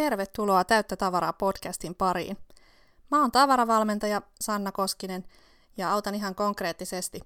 [0.00, 2.36] Tervetuloa Täyttä tavaraa podcastin pariin.
[3.10, 5.24] Mä oon tavaravalmentaja Sanna Koskinen
[5.76, 7.20] ja autan ihan konkreettisesti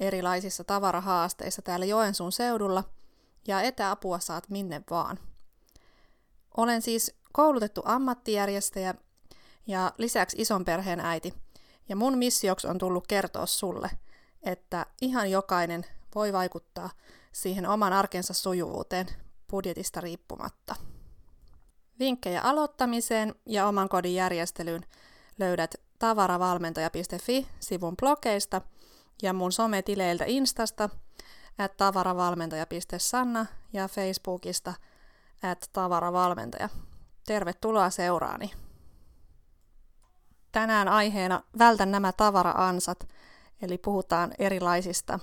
[0.00, 2.84] erilaisissa tavarahaasteissa täällä Joensuun seudulla
[3.46, 5.18] ja etäapua saat minne vaan.
[6.56, 8.94] Olen siis koulutettu ammattijärjestäjä
[9.66, 11.34] ja lisäksi ison perheen äiti.
[11.88, 13.90] Ja mun missioksi on tullut kertoa sulle,
[14.42, 16.90] että ihan jokainen voi vaikuttaa
[17.32, 19.06] siihen oman arkensa sujuvuuteen
[19.50, 20.89] budjetista riippumatta.
[22.00, 24.82] Vinkkejä aloittamiseen ja oman kodin järjestelyyn
[25.38, 28.60] löydät tavaravalmentaja.fi-sivun blogeista
[29.22, 30.88] ja mun sometileiltä Instasta
[31.58, 34.74] at tavaravalmentaja.sanna ja Facebookista
[35.42, 36.68] at tavaravalmentaja.
[37.26, 38.50] Tervetuloa seuraani!
[40.52, 43.08] Tänään aiheena Vältä nämä tavara-ansat,
[43.62, 45.18] eli puhutaan erilaisista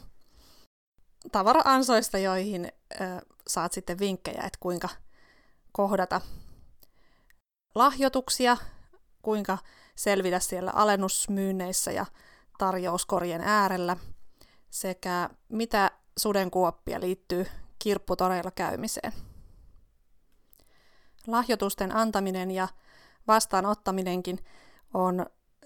[1.31, 3.05] tavara-ansoista, joihin ö,
[3.47, 4.89] saat sitten vinkkejä, että kuinka
[5.71, 6.21] kohdata
[7.75, 8.57] lahjoituksia,
[9.21, 9.57] kuinka
[9.95, 12.05] selvitä siellä alennusmyynneissä ja
[12.57, 13.97] tarjouskorjen äärellä,
[14.69, 17.45] sekä mitä sudenkuoppia liittyy
[17.79, 19.13] kirpputoreilla käymiseen.
[21.27, 22.67] Lahjoitusten antaminen ja
[23.27, 24.39] vastaanottaminenkin
[24.93, 25.25] on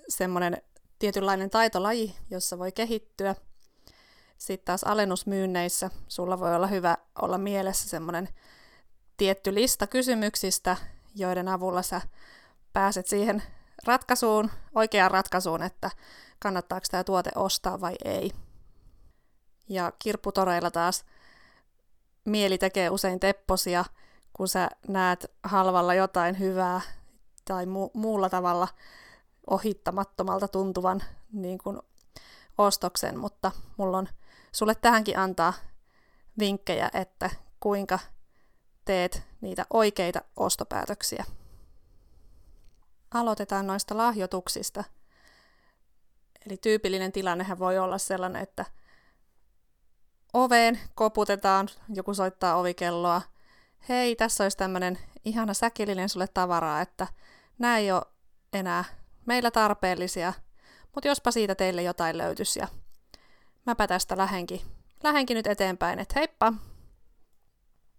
[0.09, 0.61] semmoinen
[0.99, 3.35] tietynlainen taitolaji, jossa voi kehittyä.
[4.37, 8.29] Sitten taas alennusmyynneissä sulla voi olla hyvä olla mielessä semmoinen
[9.17, 10.77] tietty lista kysymyksistä,
[11.15, 12.01] joiden avulla sä
[12.73, 13.43] pääset siihen
[13.85, 15.91] ratkaisuun, oikeaan ratkaisuun, että
[16.39, 18.31] kannattaako tämä tuote ostaa vai ei.
[19.69, 21.05] Ja kirpputoreilla taas
[22.25, 23.85] mieli tekee usein tepposia,
[24.33, 26.81] kun sä näet halvalla jotain hyvää
[27.45, 28.67] tai mu- muulla tavalla
[29.47, 31.79] ohittamattomalta tuntuvan niin kuin
[32.57, 34.07] ostoksen, mutta mulla on
[34.51, 35.53] sulle tähänkin antaa
[36.39, 37.99] vinkkejä, että kuinka
[38.85, 41.25] teet niitä oikeita ostopäätöksiä.
[43.13, 44.83] Aloitetaan noista lahjoituksista.
[46.45, 48.65] Eli tyypillinen tilannehän voi olla sellainen, että
[50.33, 53.21] oveen koputetaan, joku soittaa ovikelloa.
[53.89, 57.07] Hei, tässä olisi tämmöinen ihana säkillinen sulle tavaraa, että
[57.57, 58.01] nämä ei ole
[58.53, 58.83] enää
[59.25, 60.33] meillä tarpeellisia,
[60.93, 62.67] mutta jospa siitä teille jotain löytyisi ja
[63.65, 64.61] mäpä tästä lähenkin,
[65.03, 66.53] lähenkin nyt eteenpäin, että heippa!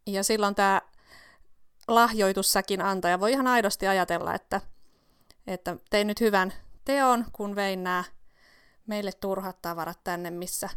[0.06, 0.80] Ja silloin tämä
[1.88, 4.60] lahjoitussäkin antaja voi ihan aidosti ajatella, että,
[5.46, 6.52] että tein nyt hyvän
[6.84, 8.04] teon, kun vein nämä
[8.86, 10.68] meille turhat tavarat tänne, missä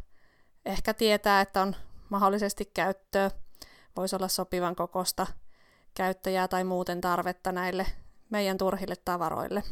[0.66, 1.76] ehkä tietää, että on
[2.10, 3.32] mahdollisesti käyttöä,
[3.96, 5.28] voisi olla sopivan kokosta
[5.94, 7.86] käyttäjää tai muuten tarvetta näille
[8.30, 9.64] meidän turhille tavaroille.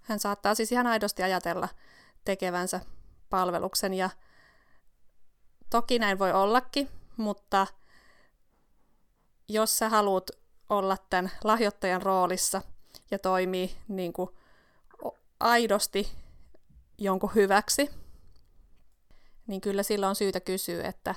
[0.00, 1.68] Hän saattaa siis ihan aidosti ajatella
[2.24, 2.80] tekevänsä
[3.30, 4.10] palveluksen ja
[5.70, 7.66] toki näin voi ollakin, mutta
[9.48, 10.30] jos sä haluat
[10.68, 12.62] olla tämän lahjoittajan roolissa
[13.10, 14.30] ja toimii niin kuin
[15.40, 16.12] aidosti
[16.98, 17.90] jonkun hyväksi,
[19.46, 21.14] niin kyllä silloin on syytä kysyä, että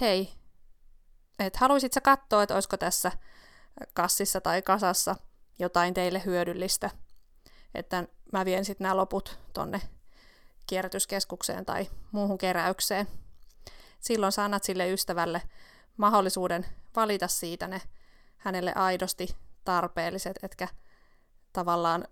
[0.00, 0.32] hei,
[1.38, 3.12] että haluaisit sä katsoa, että olisiko tässä
[3.94, 5.16] kassissa tai kasassa
[5.58, 6.90] jotain teille hyödyllistä,
[7.74, 9.80] että mä vien sitten nämä loput tonne
[10.66, 13.08] kierrätyskeskukseen tai muuhun keräykseen.
[14.00, 15.42] Silloin sä annat sille ystävälle
[15.96, 17.80] mahdollisuuden valita siitä ne
[18.36, 20.68] hänelle aidosti tarpeelliset, etkä
[21.52, 22.04] tavallaan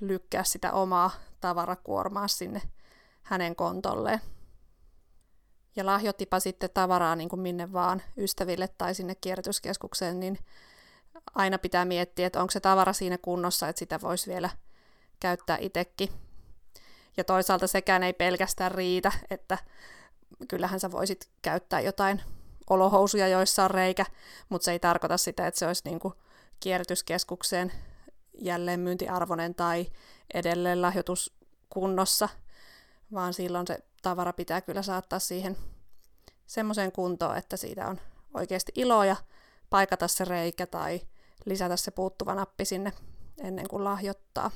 [0.00, 1.10] lykkää sitä omaa
[1.40, 2.62] tavarakuormaa sinne
[3.22, 4.20] hänen kontolleen.
[5.76, 10.38] Ja lahjoittipa sitten tavaraa niin kuin minne vaan ystäville tai sinne kierrätyskeskukseen, niin
[11.34, 14.50] aina pitää miettiä, että onko se tavara siinä kunnossa, että sitä voisi vielä
[15.20, 16.08] käyttää itsekin.
[17.16, 19.58] Ja toisaalta sekään ei pelkästään riitä, että
[20.48, 22.22] kyllähän sä voisit käyttää jotain
[22.70, 24.06] olohousuja, joissa on reikä,
[24.48, 26.14] mutta se ei tarkoita sitä, että se olisi niin kuin
[26.60, 27.72] kierrätyskeskukseen
[28.38, 29.86] jälleen myyntiarvoinen tai
[30.34, 32.28] edelleen lahjoituskunnossa,
[33.12, 35.56] vaan silloin se tavara pitää kyllä saattaa siihen
[36.46, 38.00] semmoiseen kuntoon, että siitä on
[38.34, 39.16] oikeasti iloa
[39.70, 41.00] paikata se reikä tai
[41.44, 42.92] lisätä se puuttuva nappi sinne
[43.38, 44.50] ennen kuin lahjoittaa.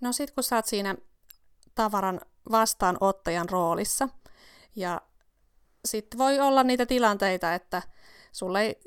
[0.00, 0.96] No sit kun sä oot siinä
[1.74, 2.20] tavaran
[2.50, 4.08] vastaanottajan roolissa
[4.76, 5.00] ja
[5.86, 7.82] sitten voi olla niitä tilanteita, että
[8.32, 8.80] sulle ei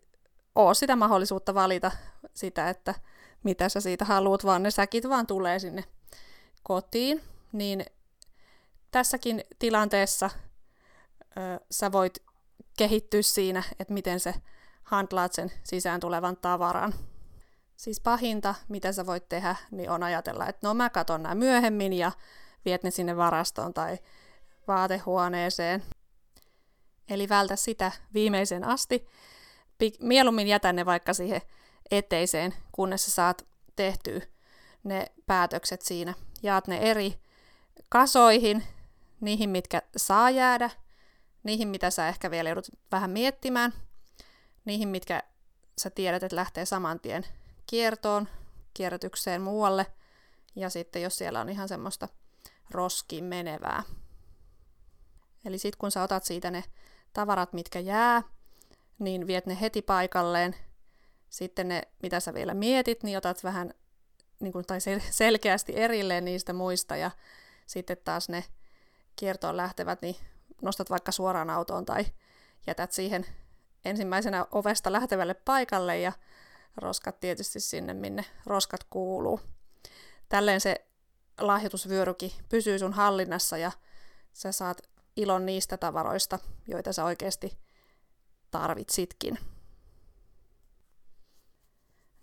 [0.55, 1.91] ole sitä mahdollisuutta valita
[2.33, 2.95] sitä, että
[3.43, 5.83] mitä sä siitä haluat, vaan ne säkit vaan tulee sinne
[6.63, 7.85] kotiin, niin
[8.91, 10.29] tässäkin tilanteessa
[11.37, 12.23] ö, sä voit
[12.77, 14.33] kehittyä siinä, että miten se
[14.83, 16.93] handlaat sen sisään tulevan tavaran.
[17.77, 21.93] Siis pahinta, mitä sä voit tehdä, niin on ajatella, että no mä katon nämä myöhemmin
[21.93, 22.11] ja
[22.65, 23.97] viet ne sinne varastoon tai
[24.67, 25.83] vaatehuoneeseen.
[27.09, 29.07] Eli vältä sitä viimeisen asti.
[29.99, 31.41] mieluummin jätä ne vaikka siihen
[31.91, 34.21] eteiseen, kunnes sä saat tehtyä
[34.83, 36.13] ne päätökset siinä.
[36.43, 37.19] Jaat ne eri
[37.89, 38.63] kasoihin,
[39.21, 40.69] niihin, mitkä saa jäädä,
[41.43, 43.73] niihin, mitä sä ehkä vielä joudut vähän miettimään,
[44.65, 45.23] niihin, mitkä
[45.77, 47.25] sä tiedät, että lähtee saman tien
[47.65, 48.27] kiertoon,
[48.73, 49.85] kierrätykseen muualle,
[50.55, 52.07] ja sitten jos siellä on ihan semmoista
[52.71, 53.83] roskiin menevää.
[55.45, 56.63] Eli sitten kun sä otat siitä ne
[57.13, 58.23] tavarat, mitkä jää,
[58.99, 60.55] niin viet ne heti paikalleen.
[61.29, 63.73] Sitten ne, mitä sä vielä mietit, niin otat vähän
[64.39, 64.79] niin kuin, tai
[65.09, 67.11] selkeästi erilleen niistä muista ja
[67.65, 68.43] sitten taas ne
[69.15, 70.15] kiertoon lähtevät, niin
[70.61, 72.05] nostat vaikka suoraan autoon tai
[72.67, 73.25] jätät siihen
[73.85, 76.11] ensimmäisenä ovesta lähtevälle paikalle ja
[76.77, 79.39] roskat tietysti sinne, minne roskat kuuluu.
[80.29, 80.85] Tälleen se
[81.39, 83.71] lahjoitusvyöryki pysyy sun hallinnassa ja
[84.33, 84.81] sä saat
[85.15, 87.57] ilon niistä tavaroista, joita sä oikeasti
[88.51, 89.39] tarvitsitkin.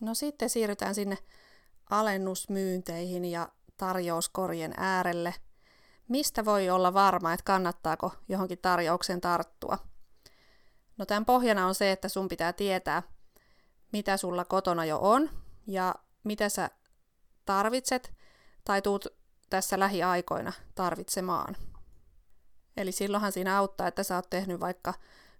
[0.00, 1.18] No sitten siirrytään sinne
[1.90, 5.34] alennusmyynteihin ja tarjouskorjen äärelle.
[6.08, 9.78] Mistä voi olla varma, että kannattaako johonkin tarjoukseen tarttua?
[10.98, 13.02] No tämän pohjana on se, että sun pitää tietää,
[13.92, 15.30] mitä sulla kotona jo on
[15.66, 15.94] ja
[16.24, 16.70] mitä sä
[17.44, 18.14] tarvitset
[18.64, 19.06] tai tuut
[19.50, 21.56] tässä lähiaikoina tarvitsemaan.
[22.76, 24.94] Eli silloinhan siinä auttaa, että sä oot tehnyt vaikka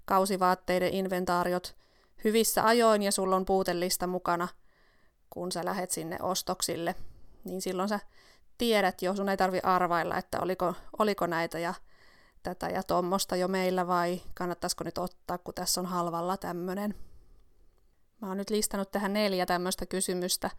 [0.04, 1.76] kausivaatteiden inventaariot
[2.24, 4.48] hyvissä ajoin ja sulla on puutellista mukana,
[5.30, 6.94] kun sä lähet sinne ostoksille.
[7.44, 8.00] Niin silloin sä
[8.58, 11.74] tiedät jo, sun ei tarvi arvailla, että oliko, oliko näitä ja
[12.42, 16.94] tätä ja tuommoista jo meillä vai kannattaisiko nyt ottaa, kun tässä on halvalla tämmöinen.
[18.20, 20.50] Mä oon nyt listannut tähän neljä tämmöistä kysymystä,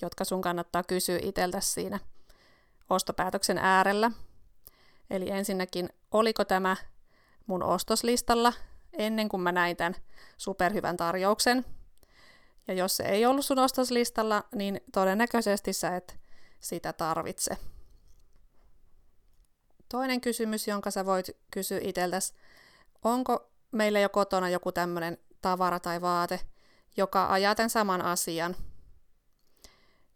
[0.00, 2.00] jotka sun kannattaa kysyä itseltä siinä
[2.90, 4.10] ostopäätöksen äärellä.
[5.10, 6.76] Eli ensinnäkin, oliko tämä
[7.46, 8.52] mun ostoslistalla
[8.92, 9.94] ennen kuin mä näin tämän
[10.36, 11.64] superhyvän tarjouksen.
[12.68, 16.18] Ja jos se ei ollut sun ostoslistalla, niin todennäköisesti sä et
[16.60, 17.56] sitä tarvitse.
[19.88, 22.34] Toinen kysymys, jonka sä voit kysyä itseltäsi,
[23.04, 26.40] onko meillä jo kotona joku tämmöinen tavara tai vaate,
[26.96, 28.56] joka ajaa tämän saman asian.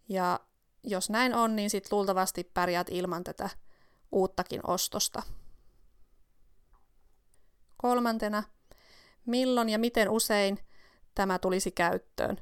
[0.08, 0.40] Ja
[0.84, 3.50] jos näin on, niin sit luultavasti pärjäät ilman tätä
[4.12, 5.22] uuttakin ostosta.
[7.82, 8.42] Kolmantena,
[9.26, 10.58] milloin ja miten usein
[11.14, 12.36] tämä tulisi käyttöön.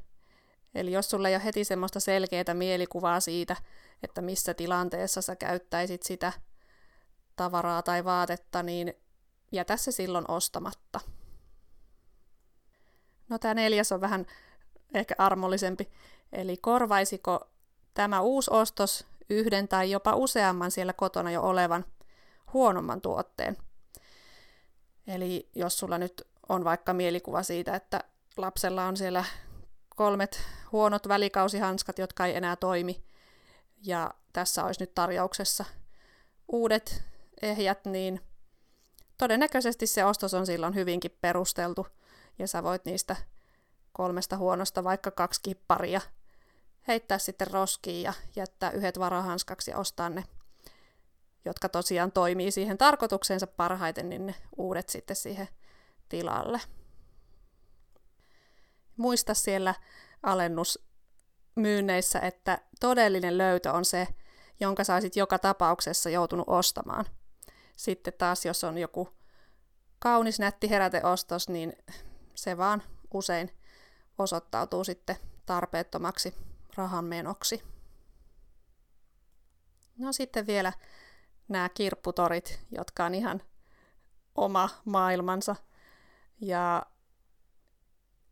[0.74, 3.56] Eli jos sulla ei ole heti semmoista selkeää mielikuvaa siitä,
[4.02, 6.32] että missä tilanteessa sä käyttäisit sitä
[7.36, 8.94] tavaraa tai vaatetta, niin
[9.52, 11.00] jätä se silloin ostamatta.
[13.28, 14.26] No tämä neljäs on vähän
[14.94, 15.90] ehkä armollisempi.
[16.32, 17.50] Eli korvaisiko
[17.94, 21.84] tämä uusi ostos yhden tai jopa useamman siellä kotona jo olevan
[22.52, 23.56] huonomman tuotteen.
[25.14, 28.04] Eli jos sulla nyt on vaikka mielikuva siitä, että
[28.36, 29.24] lapsella on siellä
[29.96, 30.42] kolmet
[30.72, 33.04] huonot välikausihanskat, jotka ei enää toimi,
[33.82, 35.64] ja tässä olisi nyt tarjouksessa
[36.48, 37.02] uudet
[37.42, 38.20] ehjät, niin
[39.18, 41.86] todennäköisesti se ostos on silloin hyvinkin perusteltu,
[42.38, 43.16] ja sä voit niistä
[43.92, 46.00] kolmesta huonosta vaikka kaksi kipparia
[46.88, 50.24] heittää sitten roskiin ja jättää yhdet varahanskaksi ja ostaa ne,
[51.44, 55.48] jotka tosiaan toimii siihen tarkoitukseensa parhaiten, niin ne uudet sitten siihen
[56.08, 56.60] tilalle.
[58.96, 59.74] Muista siellä
[60.22, 64.08] alennusmyynneissä, että todellinen löytö on se,
[64.60, 67.04] jonka saisit joka tapauksessa joutunut ostamaan.
[67.76, 69.08] Sitten taas, jos on joku
[69.98, 71.72] kaunis nätti heräteostos, niin
[72.34, 72.82] se vaan
[73.14, 73.50] usein
[74.18, 75.16] osoittautuu sitten
[75.46, 76.34] tarpeettomaksi
[76.76, 77.62] rahan menoksi.
[79.98, 80.72] No sitten vielä
[81.50, 83.42] nämä kirpputorit, jotka on ihan
[84.34, 85.56] oma maailmansa.
[86.40, 86.86] Ja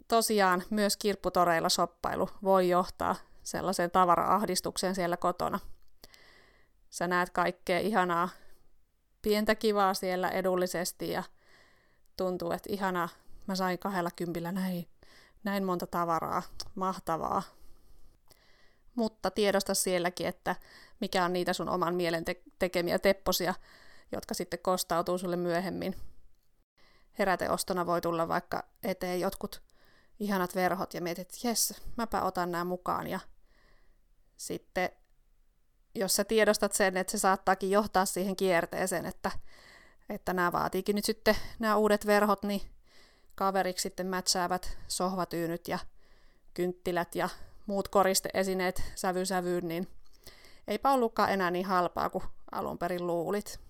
[0.09, 5.59] tosiaan myös kirpputoreilla soppailu voi johtaa sellaiseen tavara-ahdistukseen siellä kotona.
[6.91, 8.29] Sä näet kaikkea ihanaa,
[9.23, 11.23] pientä kivaa siellä edullisesti ja
[12.17, 13.09] tuntuu, että ihanaa,
[13.47, 14.89] mä sain kahdella kympillä näin,
[15.45, 16.43] näin monta tavaraa,
[16.75, 17.43] mahtavaa.
[18.99, 20.57] Mutta tiedosta sielläkin, että
[21.01, 23.55] mikä on niitä sun oman mielen te- tekemiä tepposia,
[24.13, 25.97] jotka sitten kostautuu sulle myöhemmin.
[27.19, 29.63] Heräteostona voi tulla vaikka eteen jotkut
[30.21, 33.07] ihanat verhot ja mietit, että jes, mäpä otan nämä mukaan.
[33.07, 33.21] Ja
[34.37, 34.91] sitten
[35.95, 39.31] jos sä tiedostat sen, että se saattaakin johtaa siihen kierteeseen, että,
[40.09, 42.61] että nämä vaatiikin nyt sitten nämä uudet verhot, niin
[43.35, 45.79] kaveriksi sitten mätsäävät sohvatyynyt ja
[46.55, 47.29] kynttilät ja
[47.69, 49.89] muut koristeesineet sävy sävyyn, niin
[50.69, 53.61] eipä ollutkaan enää niin halpaa kuin alun perin luulit.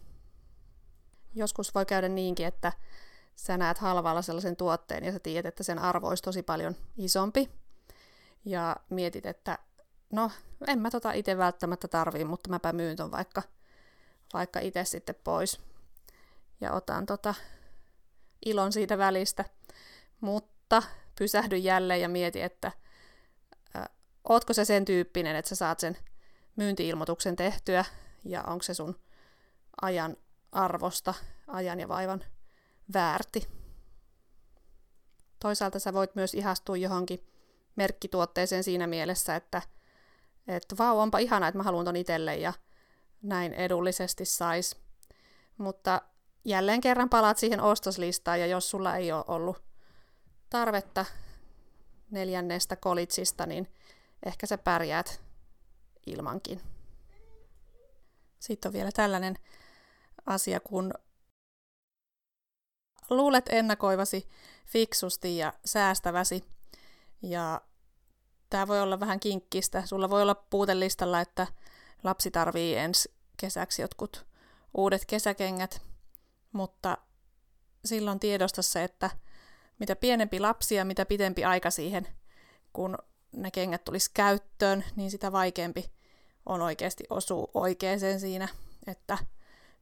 [1.35, 2.73] Joskus voi käydä niinkin, että
[3.37, 7.50] sä näet halvalla sellaisen tuotteen ja sä tiedät, että sen arvo olisi tosi paljon isompi.
[8.45, 9.59] Ja mietit, että
[10.12, 10.31] no,
[10.67, 13.43] en mä tota itse välttämättä tarvii, mutta mäpä myyn ton vaikka,
[14.35, 15.61] vaikka itse sitten pois.
[16.61, 17.35] Ja otan tota
[18.47, 19.45] ilon siitä välistä.
[20.21, 20.83] Mutta
[21.19, 22.73] pysähdy jälleen ja mieti, että
[24.25, 25.96] ootko se sen tyyppinen, että sä saat sen
[26.56, 27.84] myyntiilmoituksen tehtyä
[28.25, 29.00] ja onko se sun
[29.82, 30.16] ajan
[30.52, 31.14] arvosta,
[31.46, 32.25] ajan ja vaivan
[32.92, 33.48] väärti.
[35.40, 37.26] Toisaalta sä voit myös ihastua johonkin
[37.76, 39.62] merkkituotteeseen siinä mielessä, että,
[40.48, 42.52] että vau, onpa ihana, että mä haluan ton itselle ja
[43.22, 44.76] näin edullisesti sais.
[45.58, 46.02] Mutta
[46.44, 49.62] jälleen kerran palaat siihen ostoslistaan ja jos sulla ei ole ollut
[50.50, 51.04] tarvetta
[52.10, 53.68] neljännestä kolitsista, niin
[54.26, 55.20] ehkä sä pärjäät
[56.06, 56.60] ilmankin.
[58.38, 59.38] Sitten on vielä tällainen
[60.26, 60.92] asia, kun
[63.10, 64.28] luulet ennakoivasi
[64.66, 66.44] fiksusti ja säästäväsi.
[67.22, 67.60] Ja
[68.50, 69.87] tämä voi olla vähän kinkkistä.
[69.87, 71.46] Sulla voi olla puutelistalla, että
[72.02, 74.26] lapsi tarvii ensi kesäksi jotkut
[74.75, 75.82] uudet kesäkengät,
[76.52, 76.98] mutta
[77.84, 79.10] silloin tiedosta se, että
[79.78, 82.08] mitä pienempi lapsi ja mitä pitempi aika siihen,
[82.72, 82.98] kun
[83.42, 85.90] ne kengät tulisi käyttöön, niin sitä vaikeampi
[86.47, 88.49] on oikeasti osua oikeaan siinä,
[88.87, 89.18] että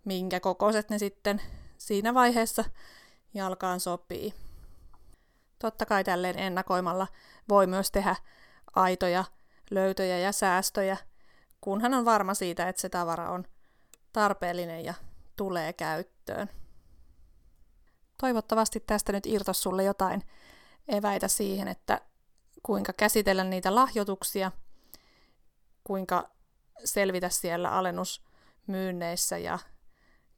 [0.04, 1.42] minkä kokoiset ne sitten
[1.78, 2.64] siinä vaiheessa
[3.34, 4.34] jalkaan sopii.
[5.58, 7.06] Totta kai tälleen ennakoimalla
[7.48, 8.16] voi myös tehdä
[8.76, 9.25] aitoja
[9.70, 10.96] löytöjä ja säästöjä,
[11.60, 13.44] kunhan on varma siitä, että se tavara on
[14.12, 14.94] tarpeellinen ja
[15.36, 16.50] tulee käyttöön.
[18.20, 20.22] Toivottavasti tästä nyt irtos sulle jotain
[20.88, 22.00] eväitä siihen, että
[22.66, 24.52] kuinka käsitellä niitä lahjoituksia,
[25.85, 26.30] kuinka
[26.85, 29.58] selvitä siellä alennusmyynneissä ja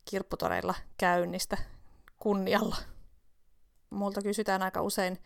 [0.05, 1.59] kirpputoreilla käynnistä
[2.19, 2.77] kunnialla.
[3.91, 5.19] Multa kysytään aika usein,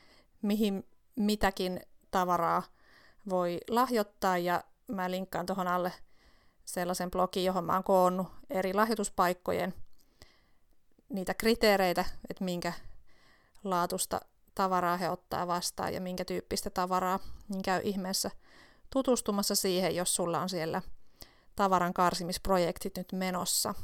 [0.42, 1.80] mihin mitäkin
[2.10, 2.62] tavaraa
[3.30, 5.92] voi lahjoittaa ja mä linkkaan tuohon alle
[6.64, 9.74] sellaisen blogin, johon mä oon koonnut eri lahjoituspaikkojen
[11.08, 12.72] niitä kriteereitä, että minkä
[13.64, 14.20] laatusta
[14.54, 17.18] tavaraa he ottaa vastaan ja minkä tyyppistä tavaraa,
[17.48, 18.30] niin käy ihmeessä
[18.90, 20.82] tutustumassa siihen, jos sulla on siellä
[21.56, 23.74] tavaran karsimisprojektit nyt menossa.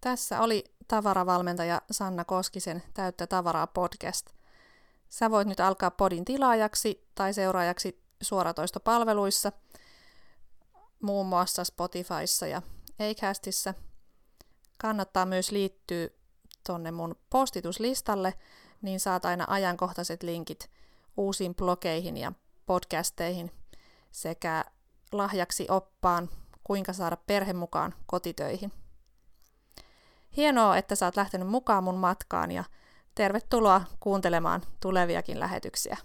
[0.00, 4.30] Tässä oli tavaravalmentaja Sanna Koskisen Täyttä tavaraa podcast.
[5.08, 9.52] Sä voit nyt alkaa podin tilaajaksi tai seuraajaksi suoratoistopalveluissa,
[11.02, 12.62] muun muassa Spotifyssa ja
[13.10, 13.74] Acastissa.
[14.78, 16.08] Kannattaa myös liittyä
[16.64, 18.34] tonne mun postituslistalle,
[18.82, 20.70] niin saat aina ajankohtaiset linkit
[21.16, 22.32] uusiin blogeihin ja
[22.66, 23.50] podcasteihin
[24.10, 24.64] sekä
[25.12, 26.28] lahjaksi oppaan,
[26.64, 28.72] kuinka saada perhe mukaan kotitöihin.
[30.36, 32.64] Hienoa, että oot lähtenyt mukaan mun matkaan ja
[33.14, 35.96] tervetuloa kuuntelemaan tuleviakin lähetyksiä.